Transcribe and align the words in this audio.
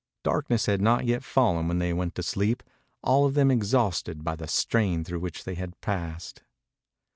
Darkness 0.23 0.65
had 0.65 0.81
not 0.81 1.05
yet 1.05 1.23
fallen 1.23 1.67
when 1.67 1.77
they 1.77 1.93
went 1.93 2.15
to 2.15 2.23
sleep, 2.23 2.63
all 3.03 3.27
of 3.27 3.35
them 3.35 3.51
exhausted 3.51 4.23
by 4.23 4.35
the 4.35 4.47
strain 4.47 5.03
through 5.03 5.19
which 5.19 5.43
they 5.43 5.53
had 5.53 5.79
passed. 5.79 6.41